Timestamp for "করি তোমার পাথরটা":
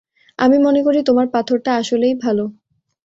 0.83-1.71